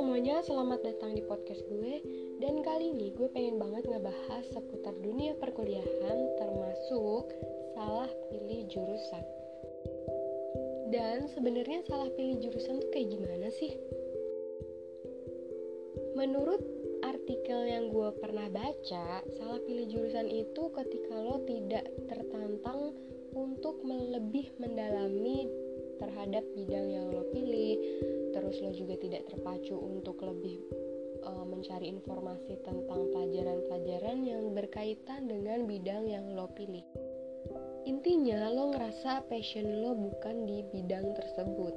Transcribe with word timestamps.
semuanya, 0.00 0.40
selamat 0.40 0.80
datang 0.80 1.12
di 1.12 1.20
podcast 1.20 1.60
gue 1.68 2.00
Dan 2.40 2.64
kali 2.64 2.96
ini 2.96 3.12
gue 3.12 3.28
pengen 3.36 3.60
banget 3.60 3.84
ngebahas 3.84 4.48
seputar 4.48 4.96
dunia 4.96 5.36
perkuliahan 5.36 6.40
Termasuk 6.40 7.28
salah 7.76 8.08
pilih 8.32 8.64
jurusan 8.72 9.20
Dan 10.88 11.28
sebenarnya 11.28 11.84
salah 11.84 12.08
pilih 12.16 12.40
jurusan 12.40 12.80
tuh 12.80 12.88
kayak 12.96 13.12
gimana 13.12 13.52
sih? 13.52 13.76
Menurut 16.16 16.64
artikel 17.04 17.60
yang 17.68 17.92
gue 17.92 18.08
pernah 18.24 18.48
baca 18.48 19.20
Salah 19.20 19.60
pilih 19.68 19.84
jurusan 19.84 20.32
itu 20.32 20.62
ketika 20.80 21.12
lo 21.20 21.44
tidak 21.44 21.84
tertantang 22.08 22.96
untuk 23.36 23.84
lebih 23.84 24.48
mendalami 24.56 25.44
terhadap 26.00 26.42
bidang 26.56 26.88
yang 26.88 27.06
lo 27.12 27.28
pilih 27.30 27.76
terus 28.32 28.56
lo 28.64 28.72
juga 28.72 28.96
tidak 28.98 29.28
terpacu 29.30 29.76
untuk 29.76 30.18
lebih 30.24 30.58
uh, 31.22 31.44
mencari 31.46 31.92
informasi 31.92 32.56
tentang 32.64 33.10
pelajaran-pelajaran 33.12 34.18
yang 34.24 34.42
berkaitan 34.56 35.28
dengan 35.28 35.68
bidang 35.68 36.08
yang 36.08 36.26
lo 36.32 36.48
pilih. 36.56 36.84
Intinya 37.88 38.52
lo 38.52 38.76
ngerasa 38.76 39.24
passion 39.28 39.64
lo 39.80 39.96
bukan 39.96 40.44
di 40.44 40.64
bidang 40.68 41.16
tersebut. 41.16 41.74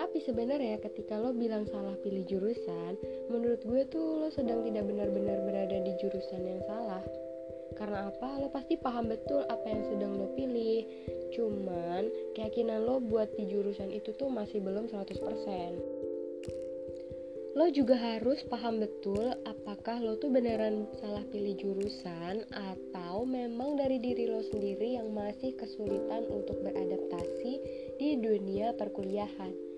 Tapi 0.00 0.18
sebenarnya 0.24 0.80
ketika 0.80 1.20
lo 1.20 1.36
bilang 1.36 1.68
salah 1.68 1.94
pilih 2.00 2.24
jurusan 2.24 2.96
menurut 3.28 3.60
gue 3.62 3.82
tuh 3.92 4.24
lo 4.24 4.28
sedang 4.32 4.64
tidak 4.64 4.88
benar-benar 4.88 5.38
berada 5.44 5.76
di 5.84 5.92
jurusan 6.00 6.42
yang 6.42 6.60
salah 6.64 7.04
karena 7.78 8.10
apa? 8.10 8.38
Lo 8.40 8.48
pasti 8.50 8.74
paham 8.78 9.10
betul 9.10 9.42
apa 9.46 9.66
yang 9.66 9.82
sedang 9.86 10.16
lo 10.18 10.32
pilih. 10.34 10.82
Cuman 11.34 12.10
keyakinan 12.34 12.82
lo 12.82 12.98
buat 12.98 13.30
di 13.38 13.46
jurusan 13.46 13.90
itu 13.92 14.14
tuh 14.16 14.30
masih 14.30 14.62
belum 14.62 14.88
100%. 14.90 16.00
Lo 17.58 17.66
juga 17.74 17.98
harus 17.98 18.40
paham 18.46 18.78
betul 18.78 19.34
apakah 19.42 19.98
lo 19.98 20.14
tuh 20.22 20.30
beneran 20.30 20.86
salah 21.02 21.26
pilih 21.34 21.58
jurusan 21.58 22.46
atau 22.50 23.26
memang 23.26 23.74
dari 23.74 23.98
diri 23.98 24.30
lo 24.30 24.38
sendiri 24.46 24.94
yang 24.94 25.10
masih 25.10 25.58
kesulitan 25.58 26.30
untuk 26.30 26.62
beradaptasi 26.62 27.52
di 27.98 28.22
dunia 28.22 28.70
perkuliahan 28.78 29.69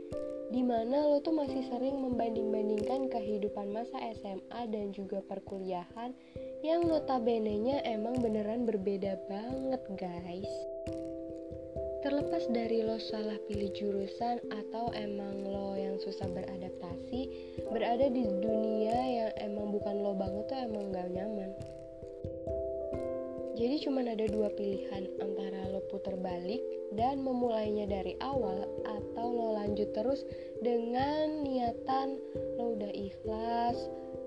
di 0.53 0.61
mana 0.61 1.09
lo 1.09 1.25
tuh 1.25 1.33
masih 1.33 1.65
sering 1.65 1.97
membanding-bandingkan 1.97 3.09
kehidupan 3.09 3.73
masa 3.73 3.97
SMA 4.21 4.69
dan 4.69 4.93
juga 4.93 5.25
perkuliahan 5.25 6.13
yang 6.61 6.85
notabene-nya 6.85 7.81
emang 7.89 8.21
beneran 8.21 8.69
berbeda 8.69 9.17
banget 9.33 9.81
guys. 9.97 10.53
Terlepas 12.05 12.45
dari 12.53 12.85
lo 12.85 13.01
salah 13.01 13.41
pilih 13.49 13.73
jurusan 13.73 14.45
atau 14.53 14.93
emang 14.93 15.41
lo 15.49 15.73
yang 15.73 15.97
susah 16.05 16.29
beradaptasi 16.29 17.21
berada 17.73 18.13
di 18.13 18.29
dunia 18.29 18.99
yang 19.09 19.33
emang 19.41 19.73
bukan 19.73 19.97
lo 20.05 20.13
banget 20.13 20.45
tuh 20.53 20.59
emang 20.69 20.93
gak 20.93 21.09
nyaman 21.17 21.51
jadi 23.63 23.79
cuma 23.79 24.03
ada 24.03 24.27
dua 24.27 24.51
pilihan 24.59 25.07
antara 25.23 25.71
lo 25.71 25.87
putar 25.87 26.19
balik 26.19 26.59
dan 26.99 27.23
memulainya 27.23 27.87
dari 27.87 28.19
awal 28.19 28.67
atau 28.83 29.27
lo 29.31 29.55
lanjut 29.55 29.87
terus 29.95 30.27
dengan 30.67 31.47
niatan 31.47 32.19
lo 32.59 32.75
udah 32.75 32.91
ikhlas, 32.91 33.79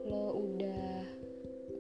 lo 0.08 0.40
udah 0.40 1.04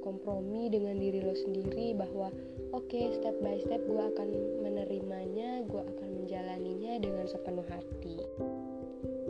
kompromi 0.04 0.68
dengan 0.68 1.00
diri 1.00 1.24
lo 1.24 1.32
sendiri 1.32 1.96
bahwa 1.96 2.28
oke 2.76 2.92
okay, 2.92 3.16
step 3.16 3.40
by 3.40 3.56
step 3.64 3.80
gue 3.88 4.04
akan 4.04 4.30
menerimanya 4.60 5.64
gue 5.64 5.80
akan 5.80 6.10
menjalaninya 6.12 7.00
dengan 7.00 7.24
sepenuh 7.24 7.64
hati. 7.72 8.20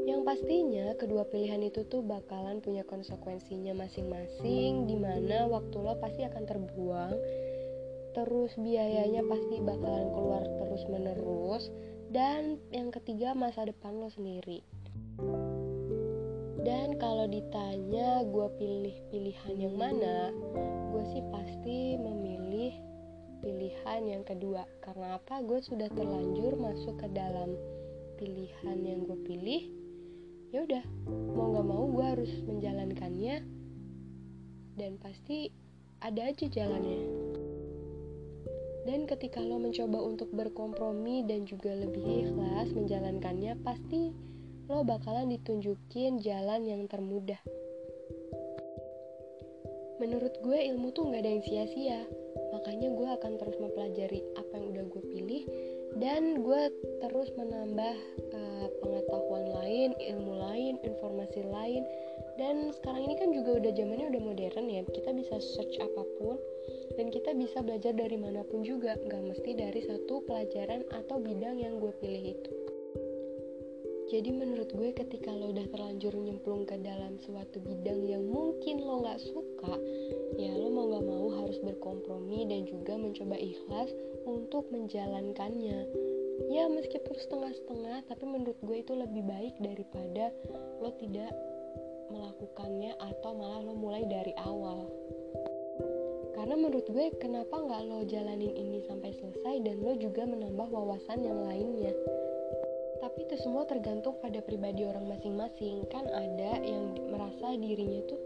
Yang 0.09 0.21
pastinya 0.25 0.97
kedua 0.97 1.29
pilihan 1.29 1.61
itu 1.61 1.85
tuh 1.85 2.01
bakalan 2.01 2.57
punya 2.57 2.81
konsekuensinya 2.89 3.77
masing-masing 3.77 4.89
di 4.89 4.97
mana 4.97 5.45
waktu 5.45 5.77
lo 5.77 5.93
pasti 6.01 6.25
akan 6.25 6.43
terbuang 6.49 7.13
terus 8.15 8.55
biayanya 8.55 9.21
pasti 9.27 9.59
bakalan 9.59 10.09
keluar 10.15 10.43
terus 10.63 10.83
menerus 10.87 11.67
dan 12.09 12.57
yang 12.71 12.89
ketiga 12.95 13.35
masa 13.35 13.67
depan 13.67 13.99
lo 13.99 14.07
sendiri 14.07 14.63
dan 16.65 16.97
kalau 16.97 17.29
ditanya 17.29 18.25
gue 18.25 18.47
pilih 18.57 18.97
pilihan 19.13 19.55
yang 19.69 19.77
mana, 19.77 20.33
gue 20.89 21.03
sih 21.13 21.21
pasti 21.29 21.93
memilih 21.93 22.73
pilihan 23.45 24.01
yang 24.01 24.25
kedua. 24.25 24.65
Karena 24.81 25.21
apa? 25.21 25.45
Gue 25.45 25.61
sudah 25.61 25.85
terlanjur 25.93 26.57
masuk 26.57 26.97
ke 26.97 27.07
dalam 27.13 27.53
pilihan 28.17 28.81
yang 28.81 29.05
gue 29.05 29.19
pilih. 29.29 29.69
Ya 30.49 30.65
udah, 30.65 30.81
mau 31.37 31.53
nggak 31.53 31.67
mau 31.69 31.85
gue 31.85 32.05
harus 32.17 32.33
menjalankannya. 32.49 33.45
Dan 34.73 34.97
pasti 34.97 35.53
ada 36.01 36.33
aja 36.33 36.49
jalannya. 36.49 37.24
Dan 38.85 39.09
ketika 39.09 39.41
lo 39.41 39.57
mencoba 39.57 39.97
untuk 39.97 40.29
berkompromi 40.29 41.25
dan 41.25 41.49
juga 41.49 41.73
lebih 41.73 42.29
ikhlas 42.29 42.69
menjalankannya, 42.77 43.57
pasti 43.65 44.13
lo 44.69 44.85
bakalan 44.85 45.33
ditunjukin 45.33 46.21
jalan 46.21 46.69
yang 46.69 46.85
termudah. 46.85 47.41
Menurut 49.97 50.37
gue 50.43 50.59
ilmu 50.69 50.93
tuh 50.93 51.09
gak 51.09 51.23
ada 51.23 51.31
yang 51.33 51.43
sia-sia, 51.47 52.03
makanya 52.53 52.93
gue 52.93 53.09
akan 53.15 53.31
terus 53.41 53.57
mempelajari 53.57 54.21
apa 54.37 54.53
yang 54.53 54.65
udah 54.75 54.85
gue 54.91 55.03
pilih. 55.07 55.43
Dan 55.95 56.43
gue 56.43 56.61
terus 56.99 57.31
menambah 57.39 57.95
uh, 58.35 58.67
pengetahuan 58.83 59.47
lain, 59.49 59.95
ilmu 59.95 60.33
lain, 60.35 60.73
informasi 60.83 61.47
lain. 61.47 61.87
Dan 62.35 62.75
sekarang 62.75 63.07
ini 63.07 63.15
kan 63.15 63.31
juga 63.31 63.63
udah 63.63 63.71
zamannya 63.71 64.11
udah 64.11 64.21
modern 64.21 64.67
ya. 64.67 64.83
Kita 64.83 65.09
bisa 65.15 65.39
search 65.39 65.79
apa 65.79 66.03
pun 66.19 66.35
dan 66.93 67.09
kita 67.09 67.33
bisa 67.33 67.65
belajar 67.65 67.97
dari 67.97 68.15
mana 68.21 68.45
pun 68.45 68.61
juga 68.61 68.93
nggak 69.01 69.23
mesti 69.33 69.51
dari 69.57 69.81
satu 69.81 70.21
pelajaran 70.29 70.85
atau 70.93 71.17
bidang 71.17 71.57
yang 71.57 71.81
gue 71.81 71.93
pilih 71.97 72.37
itu. 72.37 72.53
Jadi 74.05 74.29
menurut 74.29 74.69
gue 74.69 74.93
ketika 74.93 75.33
lo 75.33 75.49
udah 75.49 75.65
terlanjur 75.73 76.13
nyemplung 76.13 76.69
ke 76.69 76.77
dalam 76.77 77.17
suatu 77.25 77.57
bidang 77.57 78.05
yang 78.05 78.21
mungkin 78.29 78.85
lo 78.85 79.01
gak 79.01 79.17
suka 79.17 79.73
ya 80.37 80.53
lo 80.53 80.69
mau 80.69 80.93
gak 80.93 81.09
mau 81.09 81.27
harus 81.41 81.57
berkompromi 81.65 82.45
dan 82.45 82.69
juga 82.69 83.01
mencoba 83.01 83.33
ikhlas 83.33 83.89
untuk 84.29 84.69
menjalankannya. 84.69 85.89
Ya 86.53 86.69
meskipun 86.69 87.17
setengah-setengah 87.17 88.05
tapi 88.05 88.23
menurut 88.29 88.59
gue 88.61 88.77
itu 88.77 88.93
lebih 88.93 89.25
baik 89.25 89.57
daripada 89.57 90.29
lo 90.85 90.93
tidak 91.01 91.33
melakukannya 92.13 92.93
atau 93.01 93.33
malah 93.33 93.65
lo 93.65 93.73
mulai 93.73 94.05
dari 94.05 94.37
awal 94.45 94.85
karena 96.45 96.61
menurut 96.61 96.85
gue 96.85 97.09
kenapa 97.17 97.57
nggak 97.57 97.81
lo 97.89 98.05
jalanin 98.05 98.53
ini 98.53 98.77
sampai 98.85 99.17
selesai 99.17 99.65
dan 99.65 99.81
lo 99.81 99.97
juga 99.97 100.29
menambah 100.29 100.69
wawasan 100.69 101.25
yang 101.25 101.41
lainnya? 101.41 101.89
Tapi 103.01 103.25
itu 103.25 103.33
semua 103.41 103.65
tergantung 103.65 104.13
pada 104.21 104.45
pribadi 104.45 104.85
orang 104.85 105.09
masing-masing. 105.09 105.89
Kan 105.89 106.05
ada 106.05 106.61
yang 106.61 107.01
merasa 107.09 107.49
dirinya 107.57 107.97
tuh 108.05 108.21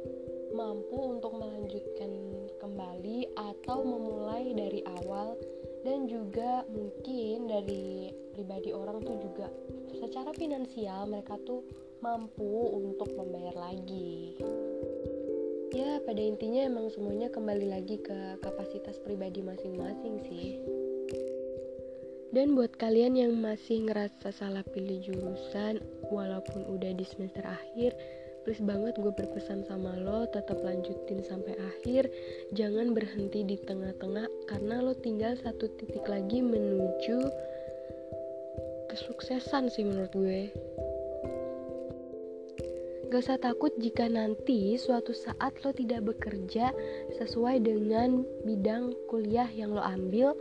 mampu 0.51 0.99
untuk 0.99 1.31
melanjutkan 1.31 2.11
kembali 2.59 3.39
atau 3.39 3.87
memulai 3.87 4.51
dari 4.51 4.83
awal. 4.99 5.39
Dan 5.87 6.11
juga 6.11 6.67
mungkin 6.67 7.47
dari 7.47 8.11
pribadi 8.35 8.75
orang 8.75 8.99
tuh 8.99 9.15
juga 9.15 9.47
secara 9.95 10.35
finansial 10.35 11.07
mereka 11.07 11.39
tuh 11.47 11.63
mampu 12.03 12.67
untuk 12.83 13.15
membayar 13.15 13.55
lagi 13.55 14.35
ya 15.73 16.01
pada 16.05 16.21
intinya 16.21 16.65
emang 16.65 16.89
semuanya 16.89 17.29
kembali 17.29 17.69
lagi 17.69 18.01
ke 18.01 18.41
kapasitas 18.41 18.97
pribadi 19.01 19.45
masing-masing 19.45 20.15
sih 20.25 20.57
dan 22.29 22.53
buat 22.53 22.77
kalian 22.77 23.17
yang 23.17 23.33
masih 23.41 23.89
ngerasa 23.89 24.29
salah 24.29 24.61
pilih 24.61 25.01
jurusan 25.01 25.81
walaupun 26.13 26.61
udah 26.69 26.93
di 26.93 27.01
semester 27.01 27.41
akhir, 27.41 27.97
please 28.45 28.61
banget 28.61 28.93
gue 29.01 29.09
berpesan 29.09 29.65
sama 29.65 29.97
lo 29.97 30.29
tetap 30.29 30.61
lanjutin 30.61 31.25
sampai 31.25 31.57
akhir, 31.57 32.05
jangan 32.53 32.93
berhenti 32.93 33.41
di 33.41 33.57
tengah-tengah 33.65 34.29
karena 34.45 34.77
lo 34.77 34.93
tinggal 34.93 35.33
satu 35.41 35.73
titik 35.81 36.05
lagi 36.05 36.45
menuju 36.45 37.17
kesuksesan 38.93 39.73
sih 39.73 39.89
menurut 39.89 40.13
gue. 40.13 40.53
Gak 43.09 43.25
usah 43.25 43.41
takut 43.41 43.73
jika 43.81 44.05
nanti 44.05 44.77
suatu 44.77 45.17
saat 45.17 45.57
lo 45.65 45.73
tidak 45.73 46.13
bekerja 46.13 46.69
sesuai 47.17 47.57
dengan 47.65 48.21
bidang 48.45 48.93
kuliah 49.09 49.49
yang 49.49 49.73
lo 49.73 49.81
ambil. 49.81 50.37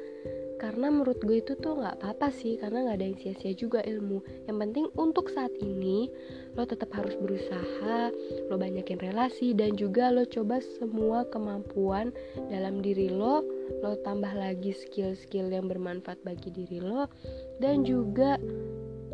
Karena 0.61 0.93
menurut 0.93 1.17
gue 1.23 1.41
itu 1.41 1.55
tuh 1.57 1.81
nggak 1.81 2.03
apa-apa 2.03 2.35
sih 2.35 2.59
karena 2.59 2.85
nggak 2.85 2.97
ada 3.01 3.07
yang 3.09 3.17
sia-sia 3.17 3.57
juga 3.57 3.81
ilmu. 3.81 4.21
Yang 4.51 4.57
penting 4.59 4.87
untuk 5.01 5.33
saat 5.33 5.55
ini 5.65 6.13
lo 6.59 6.69
tetap 6.69 6.93
harus 6.93 7.17
berusaha 7.17 8.13
lo 8.51 8.61
banyakin 8.61 9.01
relasi 9.01 9.57
dan 9.57 9.79
juga 9.79 10.13
lo 10.13 10.29
coba 10.29 10.61
semua 10.61 11.25
kemampuan 11.31 12.13
dalam 12.53 12.85
diri 12.85 13.09
lo. 13.09 13.47
Lo 13.81 13.97
tambah 14.05 14.35
lagi 14.35 14.77
skill-skill 14.77 15.49
yang 15.49 15.73
bermanfaat 15.73 16.21
bagi 16.21 16.53
diri 16.53 16.85
lo. 16.85 17.09
Dan 17.63 17.87
juga 17.87 18.37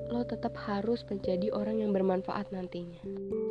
lo 0.08 0.24
tetap 0.24 0.56
harus 0.56 1.04
menjadi 1.12 1.52
orang 1.52 1.84
yang 1.84 1.92
bermanfaat 1.92 2.48
nantinya. 2.56 3.43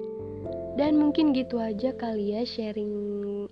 Dan 0.73 0.97
mungkin 0.97 1.37
gitu 1.37 1.61
aja 1.61 1.93
kali 1.93 2.33
ya 2.33 2.41
sharing 2.41 2.89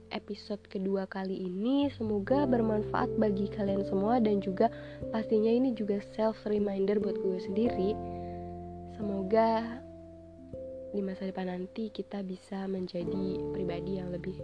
episode 0.10 0.62
kedua 0.66 1.06
kali 1.06 1.38
ini. 1.38 1.86
Semoga 1.94 2.50
bermanfaat 2.50 3.14
bagi 3.22 3.46
kalian 3.54 3.86
semua 3.86 4.18
dan 4.18 4.42
juga 4.42 4.74
pastinya 5.14 5.54
ini 5.54 5.78
juga 5.78 6.02
self 6.18 6.42
reminder 6.50 6.98
buat 6.98 7.14
gue 7.22 7.38
sendiri. 7.46 7.94
Semoga 8.98 9.82
di 10.92 11.02
masa 11.06 11.30
depan 11.30 11.48
nanti 11.48 11.94
kita 11.94 12.26
bisa 12.26 12.66
menjadi 12.66 13.38
pribadi 13.54 14.02
yang 14.02 14.10
lebih 14.10 14.36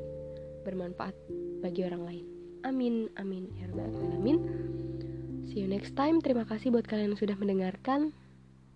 bermanfaat 0.61 1.17
bagi 1.65 1.81
orang 1.81 2.03
lain. 2.05 2.25
Amin, 2.61 3.09
amin, 3.17 3.49
ya 3.57 3.69
alamin. 3.73 4.37
See 5.49 5.63
you 5.63 5.69
next 5.69 5.95
time. 5.97 6.19
Terima 6.19 6.43
kasih 6.43 6.69
buat 6.69 6.85
kalian 6.85 7.15
yang 7.15 7.19
sudah 7.19 7.37
mendengarkan. 7.39 8.13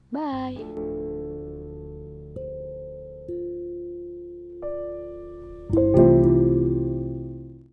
Bye. 0.10 1.11